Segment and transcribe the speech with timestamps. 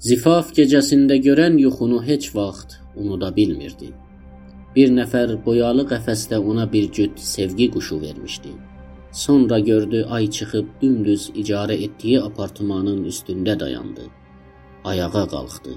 [0.00, 3.90] Zifaf gecəsində görən yuxunu heç vaxt unuda bilmirdi.
[4.76, 8.52] Bir nəfər boyalı qəfəsdə ona bir cüt sevgi quşu vermişdi.
[9.22, 14.06] Sonra gördü ay çıxıb dümdüz icarə etdiyi apartmanın üstündə dayandı.
[14.84, 15.76] Ayağa qalxdı.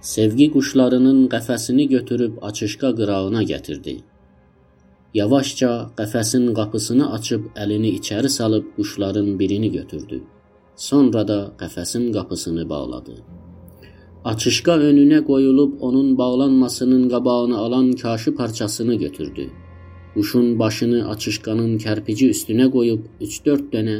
[0.00, 3.96] Sevgi quşlarının qəfəsini götürüb açışqa qırağına gətirdi.
[5.14, 5.70] Yavaşca
[6.00, 10.22] qəfəsin qapısını açıb əlini içəri salıb quşların birini götürdü.
[10.76, 13.20] Sonra da qəfəsin qapısını bağladı.
[14.24, 19.50] Açışqa önünə qoyulub onun bağlanmasının qabağını alan kaşı parçasını götürdü.
[20.14, 23.94] Quşun başını açışqanın kərpici üstünə qoyub 3-4 dənə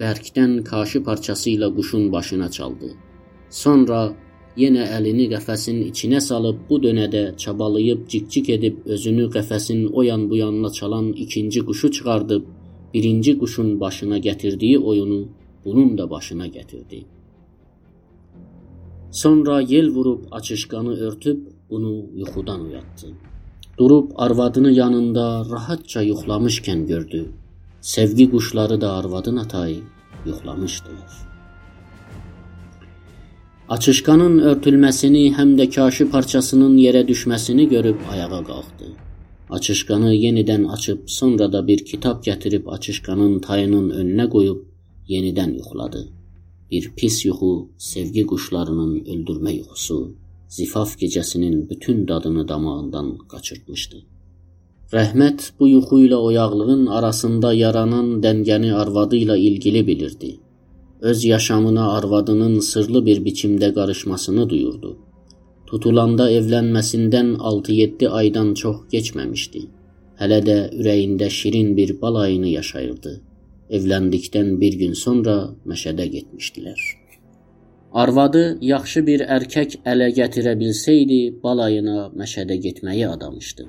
[0.00, 2.88] bərkdən kaşı parçası ilə quşun başına çaldı.
[3.50, 3.98] Sonra
[4.62, 10.36] yenə əlini qəfəsin içinə salıb bu dönədə çabalayıb cik-cik edib özünü qəfəsin o yan bu
[10.36, 12.48] yanına çalan ikinci quşu çıxardıb
[12.94, 15.20] birinci quşun başına gətirdiyi oyunu
[15.64, 17.04] bunun da başına gətirdi.
[19.10, 21.38] Sonra yel vurub açışqanı örtüb
[21.70, 23.06] bunu yuxudan oyatdı.
[23.78, 27.30] Durub arvadını yanında rahatca yuxlamışkən gördü.
[27.80, 29.80] Sevgi quşları da arvadın atayı
[30.26, 31.12] yuxlamışdılar.
[33.68, 38.90] Açışqanın örtülməsini həm də kaşı parçasının yerə düşməsini görüb ayağa qalxdı.
[39.50, 44.60] Açışqanı yenidən açıb sonra da bir kitab gətirib açışqanın tayının önünə qoyub
[45.08, 46.08] yenidən yuxladı.
[46.70, 49.98] Bir pis yuxu, sevgi quşlarının öldürmə yuxusu,
[50.48, 54.02] zifaf gecəsinin bütün dadını damağından qaçırtmışdı.
[54.96, 60.36] Rəhmət bu yuxu ilə oyaqlığın arasında yaranan dəngəni arvadı ilə ilgili bilirdi
[61.00, 64.96] öz yaşamına arvadının sırlı bir biçimdə qarışmasını duyurdu.
[65.66, 69.62] Tutulanda evlənməsindən 6-7 aydan çox keçməmişdi.
[70.20, 73.20] Hələ də ürəyində şirin bir balayını yaşayırdı.
[73.66, 75.32] Evləndikdən bir gün sonra
[75.66, 76.82] Məşədə getmişdilər.
[78.02, 83.66] Arvadı yaxşı bir erkək ələ gətirə bilsəydi, balayına Məşədə getməyi adamışdı.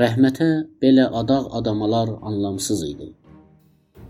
[0.00, 0.48] Rəhmətə
[0.82, 3.12] belə adaq adamalar anlamsız idi.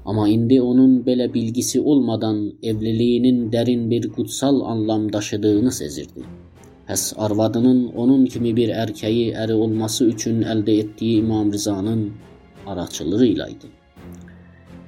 [0.04, 6.22] Amma indi onun belə bilgisi olmadan evliliyinin dərin bir qutsal anlam daşıdığını sezirdi.
[6.86, 12.12] Həs arvadının onun kimi bir erkəyi əri olması üçün əldə etdiyi İmam Rizanın
[12.66, 13.78] araçılığı ilə idi.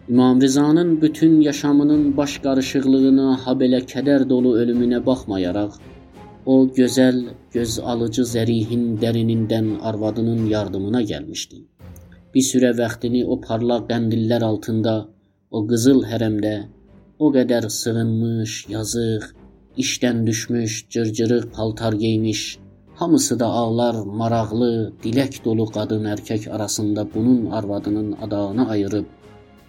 [0.08, 5.72] İmam Rizanın bütün yaşamının baş qarışıqlığına, ha belə kədər dolu ölümünə baxmayaraq,
[6.52, 7.18] o gözəl,
[7.56, 11.58] göz alıcı zərihin dərinindən arvadının yardımına gəlmişdi.
[12.34, 14.94] Bir sürə vaxtını o parlaq qəndillər altında,
[15.50, 16.54] o qızıl hərəmdə
[17.18, 19.28] o qədər sığınmış, yazıq,
[19.86, 22.46] işdən düşmüş, cırcırıq paltar geymiş,
[22.94, 29.16] hamısı da ağlar, maraqlı, dilək dolu qadın erkək arasında bunun arvadının adağını ayırıb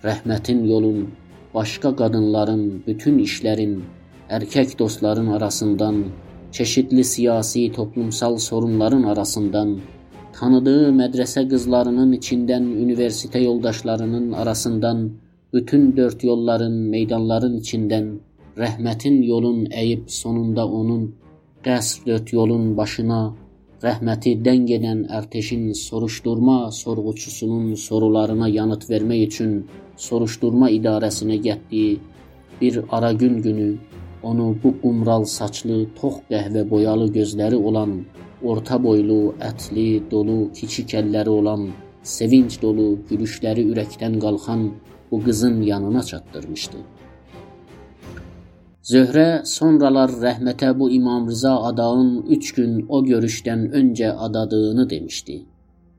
[0.03, 1.07] rəhmətin yolun,
[1.53, 3.79] başqa qadınların, bütün işlərin,
[4.29, 6.03] erkək dostların arasından,
[6.51, 9.77] çeşidli siyasi, toplumsal sorunların arasından
[10.39, 15.11] tanıdığı mədrəsə qızlarının içindən universitet yoldaşlarının arasından
[15.53, 18.11] bütün dörd yolların, meydanların içindən
[18.57, 21.03] rəhmətin yolun əyib sonunda onun
[21.65, 23.21] qəsr dörd yolun başına
[23.83, 29.51] rəhməti dəng edən ərteşin soruşturma sorğuçusunun sorularına yanıt vermək üçün
[30.07, 31.99] soruşturma idarəsinə getdiyi
[32.61, 33.69] bir ara gün günü
[34.23, 37.93] onu bu qumral saçlı, tox qəhvə boyalı gözləri olan
[38.43, 41.69] orta boylu, ətli, dolu, kiçik əlləri olan,
[42.03, 44.69] sevinç dolu, gülüşləri ürəkdən qalxan
[45.11, 46.96] bu qızın yanına çatdırmışdı.
[48.87, 55.35] Zöhrə sonralar rəhmətə bu İmam Rıza adağın üç gün o görüşdən öncə adadığını demişdi.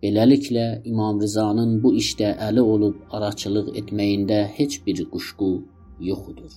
[0.03, 5.50] Beləliklə İmam Rızanın bu işdə əli olub araçılıq etməyində heç bir quşqu
[6.12, 6.54] yoxudur.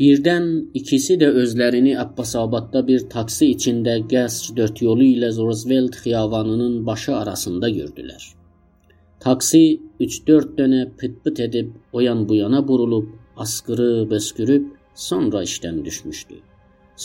[0.00, 0.48] Birdən
[0.80, 7.68] ikisi də özlərini Abbasabadda bir taksi içində qəsr dörd yolu ilə Roosevelt xiyabanının başı arasında
[7.76, 8.32] gördülər.
[9.20, 9.62] Taksi
[10.00, 16.42] 3-4 dönə pıt-pıt edib o yan bu yana burulub, asqırıb, öskürüb, sonra işdən düşmüşdü.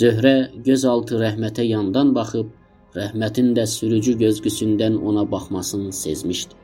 [0.01, 0.35] Zöhrə
[0.67, 2.51] gözaltı rəhmətə yandan baxıb,
[2.97, 6.55] rəhmətin də sürücü gözgüsündən ona baxmasını sezmişdi.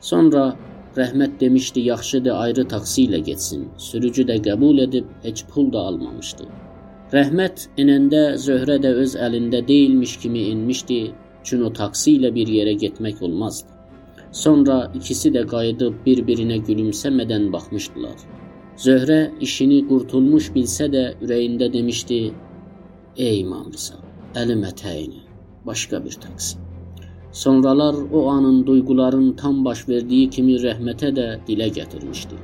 [0.00, 0.44] Sonra
[0.96, 3.62] Rəhmət demişdi, yaxşıdır ayrı taksi ilə getsin.
[3.80, 6.48] Sürücü də qəbul edib heç pul da almamışdı.
[7.14, 10.98] Rəhmət enəndə Zöhrə də öz əlində deyilmiş kimi enmişdi,
[11.44, 13.72] çünki o taksi ilə bir yerə getmək olmazdı.
[14.42, 18.20] Sonra ikisi də qayıdıb bir-birinə gülümsəmədən baxmışdılar.
[18.80, 22.32] Zöhrə işini qurtulmuş bilsə də ürəyində demişdi:
[23.16, 23.98] "Ey İmam Rıza,
[24.34, 25.20] əlim ətəyini,
[25.66, 26.56] başqa bir taksi."
[27.32, 32.36] Sonralar o anın duyğuların tam baş verdiyi kimi rəhmətə də dilə gətirmişdi.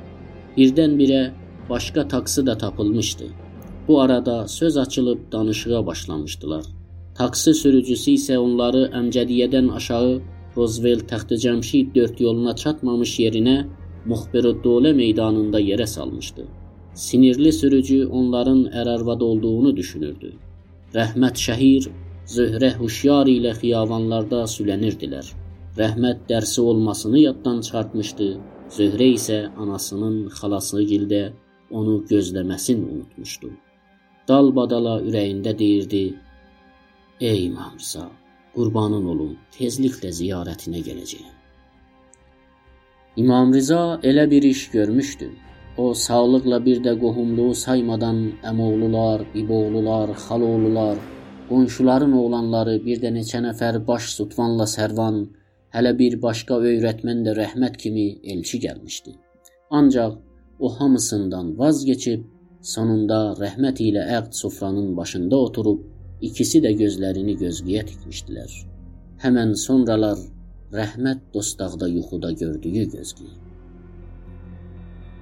[0.57, 1.23] Birdən-birə
[1.71, 3.25] başqa taksi da tapılmışdı.
[3.89, 6.65] Bu arada söz açılıb danışığa başlamışdılar.
[7.15, 10.21] Taksi sürücüsü isə onları Əmcədiyyədən aşağı
[10.57, 13.67] Roosevelt Təxtəcəmşid dörd yoluna çatmamış yerinə
[14.09, 16.45] Muxbirüddövlə meydanında yerə salmışdı.
[16.95, 20.33] Sinirli sürücü onların ər-arvad olduğunu düşünürdü.
[20.95, 21.91] Rəhmət Şəhir,
[22.37, 25.29] Zöhrə Huşyar ilə xiyavanlarda süllənirdilər.
[25.79, 28.29] Rəhmət dərsi olmasını yaddan çıxartmışdı.
[28.77, 31.23] Zöhrə isə anasının xalası gildə
[31.71, 33.51] onu gözləməsini unutmuşdu.
[34.29, 36.03] Dalbadala ürəyində deyirdi:
[37.21, 38.05] Ey İmam Rza,
[38.55, 41.35] qurbanın olum, tezliklə ziyarətinə gələcəyəm.
[43.17, 45.31] İmam Rza elə bir iş görmüşdü.
[45.79, 48.19] O sağlıqla bir də qohumluğu saymadan
[48.51, 50.97] əmoğlular, iboğlular, xaloğlular,
[51.49, 55.21] qonşuların oğlanları, bir də neçə nəfər baş sutvanla sərvan,
[55.75, 59.15] hələ bir başqa öyrətmən də rəhmət kimi elçi gəlmişdi.
[59.71, 60.19] Ancaq
[60.59, 62.27] o hamısından vaz keçib
[62.75, 65.87] sonunda rəhmət ilə əqd sofranın başında oturub
[66.21, 68.55] İkisi də gözlərini gözləyə tikmişdilər.
[69.23, 70.19] Həmən sonralar
[70.73, 73.37] rəhmət dostaqda yuxuda gördüyü gözləyir.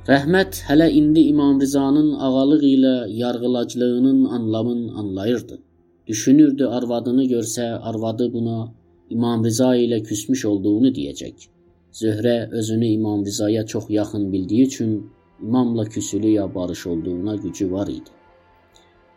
[0.08, 5.58] Rəhmət hələ indi İmam Rizanın ağalıq ilə yarğılaclığının anlamını anlayırdı.
[6.06, 8.72] Düşünürdü arvadını görsə, arvadı buna
[9.10, 11.49] İmam Riza ilə küsmüş olduğunu deyəcək.
[11.92, 15.10] Zöhrə özünü İmam Rizaya çox yaxın bildiyi üçün
[15.42, 18.10] imamla küsülü ya barış olduğuna gücü var idi.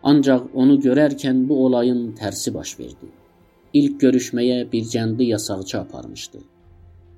[0.03, 3.18] Ancaq onu görərkən bu olayın tərsi baş verdi.
[3.73, 6.39] İlk görüşməyə bir cəndi yasaqçı aparmışdı.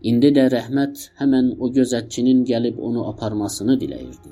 [0.10, 4.32] İndi də rəhmət həmən o gözətçinin gəlib onu aparmasını diləyirdi.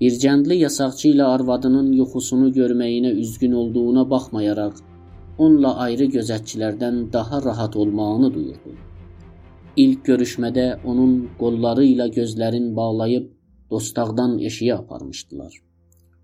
[0.00, 4.76] Bir cəndli yasaqçı ilə arvadının yuxusunu görməyinə üzgün olduğuna baxmayaraq,
[5.38, 8.74] onunla ayrı gözətçilərdən daha rahat olmağını duyurdu.
[9.76, 13.26] İlk görüşmədə onun qolları ilə gözlərin bağlayıb
[13.70, 15.58] dostaqdan eşiyə aparmışdılar.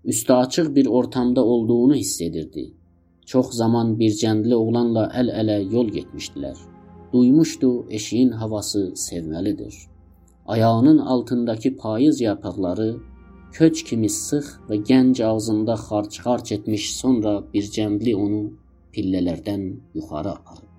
[0.05, 2.65] Üstü açıq bir ortamda olduğunu hiss edirdi.
[3.25, 6.57] Çox zaman bir cəndli oğlanla əl-ələ yol getmişdilər.
[7.13, 9.75] Duymuşdu eşiyin havası sevməlidir.
[10.45, 12.89] Ayağının altındakı payız yarpaqları
[13.53, 18.43] köç kimi sıx və gənc ağzında xarç-xarç etmiş, sonra bir cəndli onu
[18.93, 20.69] pillələrdən yuxarı aparıb.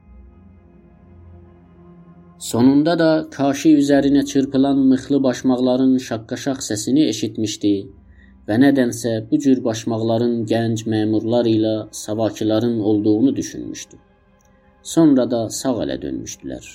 [2.39, 7.75] Sonunda da kaşi üzərinə çırpılan mıxlı başmaqların şaqqaşaq səsini eşitmişdi
[8.49, 11.75] və nədənsə bu cür başmaqların gənc məmurlar ilə
[12.05, 13.97] savakilərin olduğunu düşünmüşdü.
[14.95, 16.67] Sonra da sağ ələ dönmüşdülər.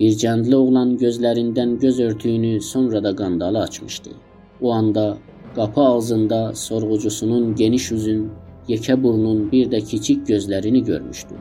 [0.00, 4.10] Bir cəndli oğlan gözlərindən göz örtüyünü sonra da qandalı açmışdı.
[4.62, 5.18] O anda
[5.56, 8.30] qapı ağzında sorğucusunun geniş üzün,
[8.68, 11.34] yekə burnun, bir də kiçik gözlərini görmüşdü.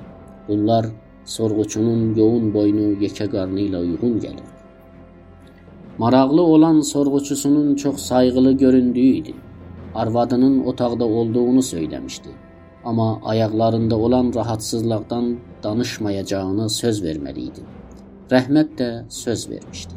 [0.47, 0.85] Bunlar
[1.25, 4.55] sorğuçunun yoğun boynu, yekə qarnı ilə uyğun gəlirdi.
[5.97, 9.33] Maraqlı olan sorğuçusunun çox sayğılı göründüyü idi
[9.95, 12.29] arvadının otaqda olduğunu söyləmişdi.
[12.85, 17.63] Amma ayaqlarında olan rahatsızlıqdan danışmayacağını söz verməli idi.
[18.31, 19.93] Rəhmət də söz vermişdi.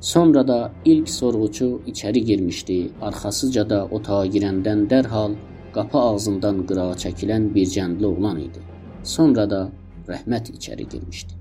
[0.00, 2.90] Sonra da ilk sorğuçu içəri girmişdi.
[3.02, 5.34] Arxasıca da otağa girəndən dərhal
[5.72, 8.64] qapı ağzından qırağa çəkilən bir cəndli oğlan idi.
[9.02, 9.68] Sonra da
[10.08, 11.39] Rəhmət içəri girmişdi.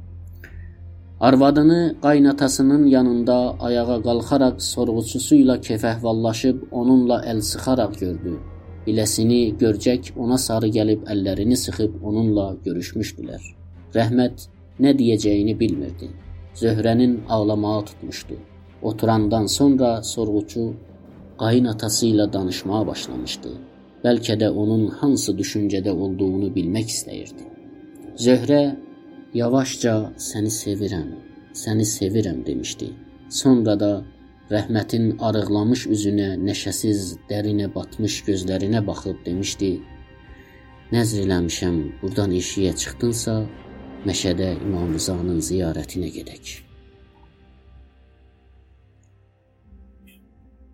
[1.20, 8.38] Arvadını qaynatasının yanında ayağa qalxaraq sorğuçusu ilə kefəhvallaşıb onunla əl sıxaraq gördü.
[8.86, 13.44] Biləsini görcək ona sarı gəlib əllərini sıxıb onunla görüşmüşdülər.
[13.98, 14.48] Rəhmət
[14.80, 16.08] nə deyəcəyini bilmirdi.
[16.56, 18.40] Zöhrənin ağlamağa tutmuşdu.
[18.82, 20.74] Oturandan sonra sorğuçu
[21.38, 23.58] qayınatası ilə danışmağa başlamışdı.
[24.06, 27.44] Bəlkə də onun hansı düşüncədə olduğunu bilmək istəyirdi.
[28.16, 28.64] Zöhrə
[29.34, 31.10] Yavaşca səni sevirəm,
[31.54, 32.88] səni sevirəm demişdi.
[33.30, 33.90] Sonra da
[34.50, 39.70] rəhmətin arıqlamış üzünə, nəşəsiz, dərinə batmış gözlərinə baxıb demişdi:
[40.96, 43.36] Nəzr eləmişəm, burdan eşiyə çıxdınsa,
[44.10, 46.56] məşədə İmam Rızanın ziyarətinə gedək.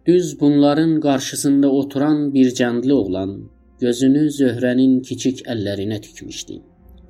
[0.07, 3.35] Düz bunların qarşısında oturan bir cəndli oğlan
[3.83, 6.61] gözünü Zöhrənin kiçik əllərinə tikmişdi.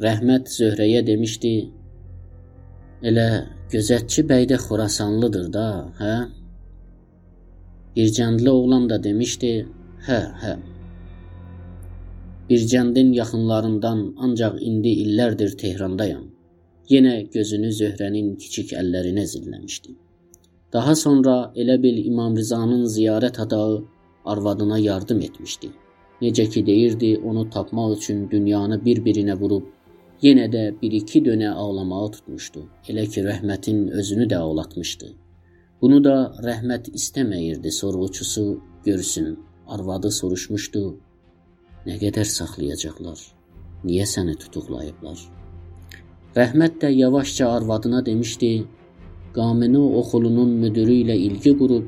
[0.03, 1.49] Rəhmət Zöhrəyə demişdi:
[3.09, 3.27] "Elə
[3.71, 5.67] gözətçi bəy də Xorasanlıdır da,
[5.99, 6.15] hə?"
[7.95, 9.51] Bircəndli oğlan da demişdi:
[10.07, 10.55] "Hə, hə."
[12.49, 16.25] Bircəndin yaxınlarından ancaq indi illərdir Tehrandayam.
[16.89, 19.95] Yenə gözünü Zöhrənin kiçik əllərinə zilləmişdi.
[20.73, 23.79] Daha sonra elə bil İmam Rizanın ziyarət adağı
[24.25, 25.71] arvadına yardım etmişdi.
[26.21, 29.74] Necə ki deyirdi, onu tapmaq üçün dünyanı bir-birinə vurub
[30.25, 32.61] Yenə də bir-iki dönə ağlamağı tutmuşdu.
[32.89, 35.07] Elə ki, rəhmətin özünü də ağlatmışdı.
[35.81, 36.13] Bunu da
[36.45, 38.45] rəhmət istəməyirdi sorğuçusu
[38.87, 39.27] görsün.
[39.75, 40.81] Arvadı soruşmuşdu:
[41.85, 43.19] Nə qədər saxlayacaqlar?
[43.89, 45.19] Niyə səni tutuqlayıblar?
[46.39, 48.49] Rəhmət də yavaşca arvadına demişdi:
[49.35, 51.85] "Qamini oxulunun müdiri ilə ilgi qurub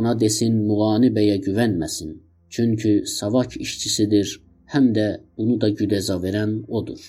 [0.00, 2.10] ona desin Muğani bəyə güvənməsin.
[2.48, 4.34] Çünki savak işçisidir,
[4.74, 7.00] həm də bunu da güdəza verən odur."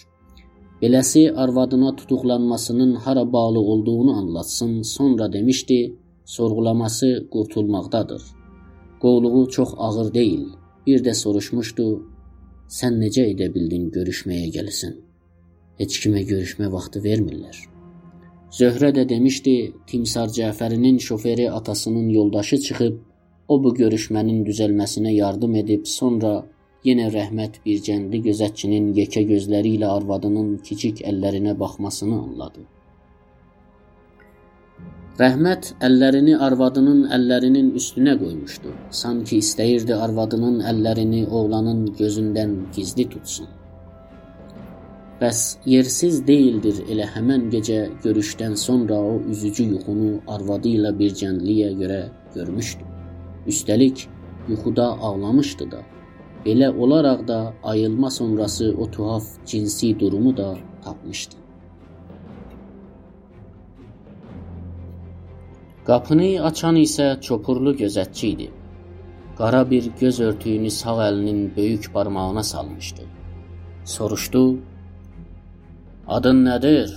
[0.81, 8.21] Beləsi arvadına tutuqlanmasının hara bağlı olduğunu anlatsın, sonra demişdi: "Sorğulaması qurtulmaqdadır.
[9.01, 10.45] Qovluğu çox ağır deyil."
[10.87, 11.85] Bir də soruşmuşdu:
[12.69, 14.93] "Sən necə edə bildin görüşməyə gəlisən?"
[15.77, 17.57] Heç kimə görüşmə vaxtı vermirlər.
[18.59, 22.95] Zöhrə də demişdi, Timsar Cəfərinin şoferi atasının yoldaşı çıxıb
[23.47, 26.45] o bu görüşmənin düzəlməsinə yardım edib, sonra
[26.87, 32.65] yenə rəhmət bir cəndi gözətçinin yekə gözləri ilə arvadının kiçik əllərinə baxmasını anladı.
[35.17, 38.73] Rəhmət əllərini arvadının əllərinin üstünə qoymuşdu.
[38.99, 43.47] Sanki istəyirdi arvadının əllərini oğlanın gözündən gizli tutsun.
[45.17, 51.71] Bəs yersiz deyildir elə həmən gecə görüşdən sonra o üzücü yuxunu arvadı ilə bir cəndliyə
[51.79, 52.01] görə
[52.35, 52.85] görmüşdü.
[53.49, 54.05] Üstəlik
[54.51, 55.81] yuxuda ağlamışdı da.
[56.47, 61.35] Belə olaraq da ayılma sonrası o tuhaf cinsi durumu da tapmışdı.
[65.87, 68.47] Qapını açan isə çopurlu gözətçi idi.
[69.37, 73.03] Qara bir göz örtüyünü sağ əlinin böyük barmağına salmışdı.
[73.95, 74.43] Soruşdu:
[76.07, 76.95] Adın nədir?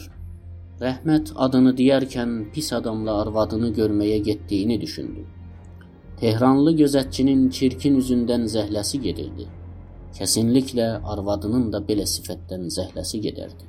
[0.81, 5.27] Rəhmət adını deyərkən pis adamla arvadını görməyə getdiyini düşündü.
[6.21, 9.47] Tehranlı gözətçinin çirkin üzündən zəhləsi gedirdi.
[10.19, 13.65] Kəsinliklə arvadının da belə sifətdən zəhləsi gedərdi.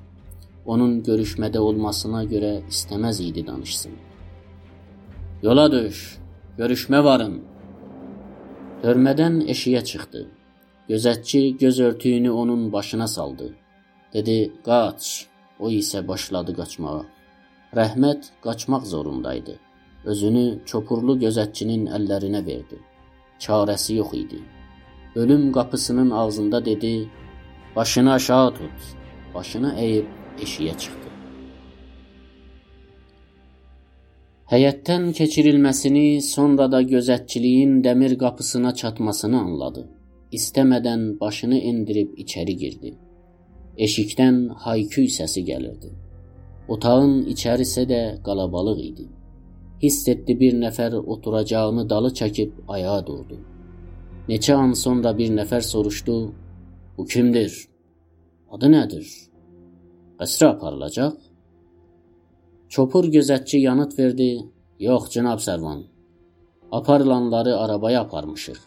[0.65, 3.95] Onun görüşmədə olmasına görə istəməz idi danışsın.
[5.47, 6.03] Yola düş,
[6.59, 7.39] görüşmə varın.
[8.83, 10.27] Hörmədən eşiyə çıxdı.
[10.91, 13.53] Gözətçi göz örtüyünü onun başına saldı.
[14.13, 15.27] Dedi: "Qaç."
[15.59, 17.01] O isə başladı qaçmağa.
[17.75, 19.70] Rəhmət qaçmaq zorundaydı.
[20.05, 22.79] Özünü çopurlu gözətçinin əllərinə verdi.
[23.39, 24.39] Çarəsi yox idi.
[25.15, 27.09] Ölüm qapısının ağzında dedi:
[27.75, 28.79] "Başını aşağı tut."
[29.33, 30.07] Başını əyib
[30.43, 31.09] eşiyə çıxdı.
[34.51, 39.85] Həyətdən keçirilməsini, sonra da gözətçiliyin dəmir qapısına çatmasını anladı.
[40.39, 42.91] İstəmədən başını endirib içəri girdi.
[43.77, 45.93] Eşikdən hayküy səsi gəlirdi.
[46.67, 49.07] Otağın içərisi də qalabalıq idi.
[49.81, 53.37] Hiss etdi bir nəfər oturacağını dalı çəkib ayağa durdu.
[54.29, 56.15] Neçə an sonra bir nəfər soruşdu:
[56.97, 57.55] "Bu kimdir?
[58.53, 59.07] Adı nədir?
[60.19, 61.15] Qəsrə aparılacaq?"
[62.69, 64.29] Çopur gözətçi yanıt verdi:
[64.79, 65.81] "Yox, cənab Sərvan.
[66.71, 68.61] Aparılanları arabaya aparmışıq.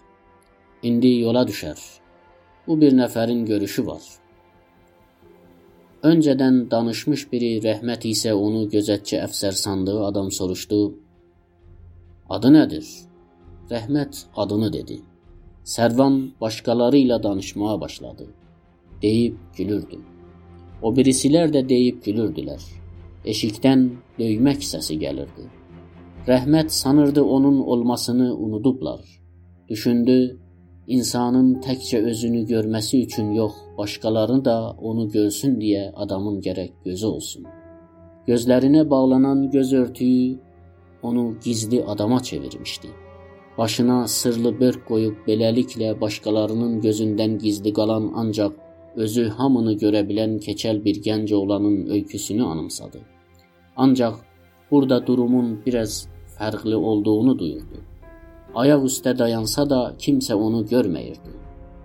[0.82, 1.78] İndi yola düşər.
[2.66, 4.02] Bu bir nəfərin görüşü var."
[6.04, 10.80] Öncədən danışmış biri rəhmət isə onu gözətçi əfsər sandığı adam soruşdu.
[12.34, 12.86] Adı nədir?
[13.70, 14.96] Rəhmət adını dedi.
[15.74, 18.26] Sərvan başqaları ilə danışmağa başladı.
[19.02, 19.98] Deyib gülürdü.
[20.82, 22.62] O birisilər də deyib gülürdülər.
[23.32, 23.84] Eşikdən
[24.18, 25.46] döymək səsi gəlirdi.
[26.28, 29.04] Rəhmət sanırdı onun olmasını unudublar.
[29.68, 30.38] Düşündü,
[30.86, 37.46] İnsanın təkcə özünü görməsi üçün yox, başqalarını da onu görsün deyə adamın gərək gözü olsun.
[38.26, 40.38] Gözlərinə bağlanan göz örtüyü
[41.04, 42.88] onu gizli adama çevirmişdi.
[43.58, 48.52] Başına sırlı börk qoyub beləliklə başqalarının gözündən gizli qalan ancaq
[48.96, 52.98] özü hamını görə bilən keçəl bir gənc oğlanın öyküsünü anımsadı.
[53.76, 54.14] Ancaq
[54.70, 56.08] burada durumun biraz
[56.38, 57.78] fərqli olduğunu duyurdu.
[58.54, 61.32] Ayaq üstə dayansa da kimsə onu görməyirdi.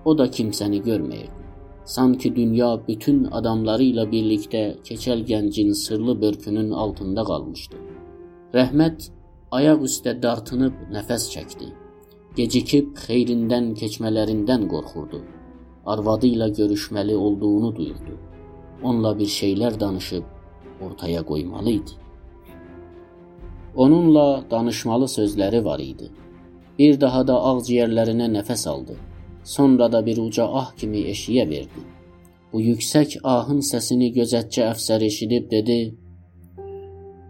[0.05, 1.37] O da kimsəni görməyirdi.
[1.85, 7.75] Sanki dünya bütün adamları ilə birlikdə keçəl gəncin sırlı börkünün altında qalmışdı.
[8.49, 9.11] Rəhmət
[9.53, 11.67] ayaq üstə dartınıb nəfəs çəkdi.
[12.37, 15.19] Gecikib xeyrindən keçmələrindən qorxurdu.
[15.85, 18.15] Arvadı ilə görüşməli olduğunu duyurdu.
[18.83, 20.23] Onunla bir şeylər danışıb
[20.81, 21.93] ortaya qoymalı idi.
[23.75, 26.09] Onunla danışmalı sözləri var idi.
[26.79, 28.97] Bir daha da ağciyərlərinə nəfəs aldı.
[29.43, 31.85] Sonra da bir uca ah kimi eşiyə verdi.
[32.53, 35.81] Bu yüksək ahın səsini gözətçi əfsər eşidib dedi: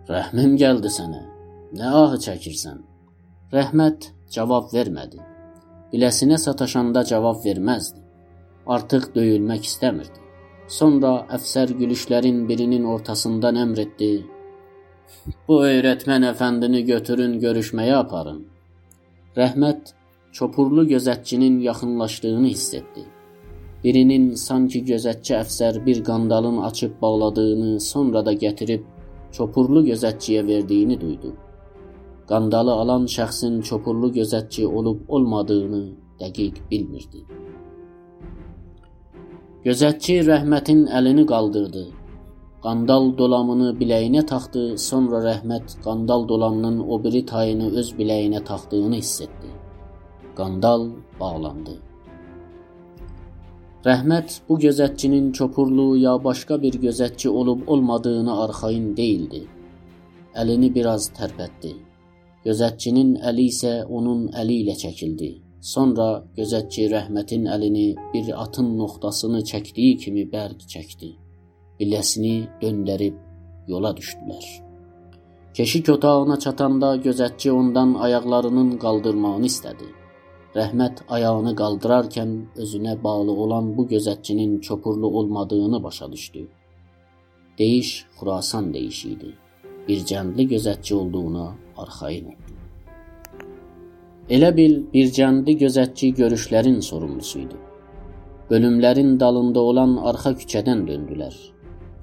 [0.09, 1.19] "Rəhmim gəldi sənə.
[1.79, 2.79] Nə ahı çəkirsən?"
[3.53, 5.19] Rəhmət cavab vermədi.
[5.91, 7.99] Biləsinə sataşanda cavab verməzdi.
[8.75, 10.19] Artıq döyülmək istəmirdi.
[10.77, 14.09] Sonra əfsər gülüşlərin birinin ortasından əmr etdi:
[15.47, 18.43] "Bu öyrətmən əfəndini götürün görüşməyə aparın."
[19.37, 19.93] Rəhmət
[20.31, 23.05] çopurlu gözətçinin yaxınlaşdığını hiss etdi.
[23.83, 28.83] Birinin sanki gözətçi əfsər bir qandalın açıb bağladığını, sonra da gətirib
[29.31, 31.33] çopurlu gözətçiyə verdiyini duydu.
[32.29, 35.83] Qandalı alan şəxsin çopurlu gözətçi olub olmadığını
[36.21, 37.23] dəqiq bilmirdi.
[39.65, 41.85] Gözətçi Rəhmətin əlini qaldırdı.
[42.63, 49.21] Qandal dolamını biləyinə taxdı, sonra Rəhmət qandal dolamının o biri tayını öz biləyinə taxdığını hiss
[49.21, 49.51] etdi.
[50.35, 51.88] Qandal bağlandı.
[53.85, 59.45] Rəhmət bu gözətçinin çopurlu ya başqa bir gözətçi olub olmadığını arxayın değildi.
[60.35, 61.73] Əlini biraz tərpətdi.
[62.45, 65.31] Gözətçinin əli isə onun əli ilə çəkildi.
[65.61, 71.15] Sonra gözətçi Rəhmətin əlini bir atın noxtasını çəkdiyi kimi bərk çəkdi
[71.79, 73.15] billəsini döndərib
[73.71, 74.47] yola düşdülər.
[75.55, 79.87] Keşik otağına çatanda gözətçi ondan ayaqlarının qaldırmağını istədi.
[80.55, 82.29] Rəhmət ayağını qaldırarkən
[82.63, 86.47] özünə bağlı olan bu gözətçinin çopurlu olmadığını başa düşdü.
[87.57, 89.29] Deyiş Xurasan deyişi idi.
[89.87, 91.45] Bir cəndli gözətçi olduğuna
[91.77, 92.57] arxayın etdi.
[94.29, 97.61] Elə bil bir cəndli gözətçi görüşlərin sorumlusuydu.
[98.49, 101.33] Bölümlərin dalında olan arxa küçədən döndülər.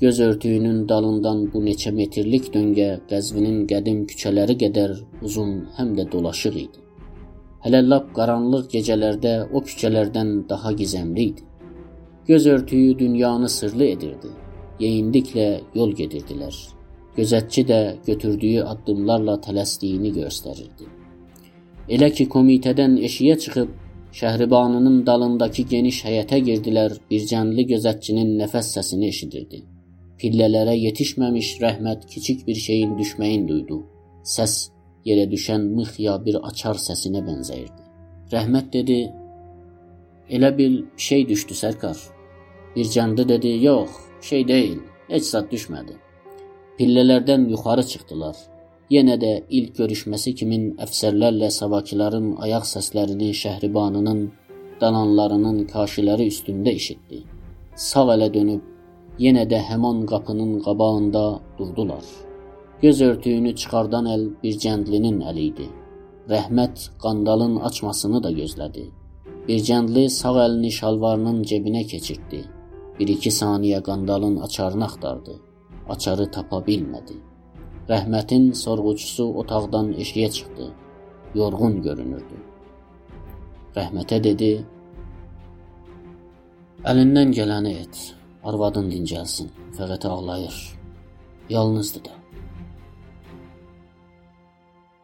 [0.01, 6.57] Göz örtüyünün dalından bu neçə metrlik döngə Qəzvinin qədim küçələri qədər uzun, həm də dolaşıq
[6.67, 6.86] idi.
[7.67, 11.47] Hələ lap qaranlıq gecələrdə o küçələrdən daha gizəmli idi.
[12.29, 14.29] Göz örtüyü dünyanı sırlı edirdi.
[14.81, 16.55] Yeyindiklə yol gedirdilər.
[17.17, 20.87] Gözətçi də götürdüyü addımlarla tələsdiyini göstərirdi.
[21.89, 23.75] Elə ki komitədən eşiyə çıxıb
[24.21, 29.65] Şəhribanının dalındakı geniş həyətə girdilər, bir cənli gözətçinin nəfəs səsini eşidirdi.
[30.23, 33.83] Pillələrə yetişməmiş Rəhmət kiçik bir şeyin düşməyini duydu.
[34.37, 34.55] Səs
[35.09, 37.83] yerə düşən mıx ya bir açar səsinə bənzəyirdi.
[38.33, 38.99] Rəhmət dedi:
[40.37, 41.99] "Elə bil şey düşdü sərkar."
[42.77, 43.91] Bir canlı dedi: "Yox,
[44.29, 45.95] şey deyil, heç zət düşmədi."
[46.79, 48.37] Pillələrdən yuxarı çıxdılar.
[48.91, 54.21] Yenə də ilk görüşməsi kimin əfsərlərlə savakilərin ayaq səslərini Şəhribanının
[54.81, 57.23] dalanlarının kaşiləri üstündə eşitdi.
[57.89, 58.63] Sağ ələ dönüb
[59.25, 61.25] yenə də həman qapının qabağında
[61.59, 62.05] durdular.
[62.83, 65.67] Göz örtüyünü çıxardan əl bir cəndlinin əli idi.
[66.29, 68.83] Rəhmət qandalın açmasını da gözlədi.
[69.47, 72.43] Bir cəndli sağ əlini şalvarının cebinə keçirtdi.
[72.99, 75.37] Bir-iki saniyə qandalın açarını axtardı.
[75.89, 77.17] Açarı tapa bilmədi.
[77.89, 80.69] Rəhmətin sorğuçusu otaqdan eşiyə çıxdı.
[81.35, 82.43] Yorğun görünürdü.
[83.79, 84.51] Rəhmətə dedi:
[86.85, 88.05] Əlindən gələni et.
[88.45, 89.49] Arvadın dincəlsin.
[89.81, 90.61] Fəqət ağlayır.
[91.51, 92.26] Yalnızdır da.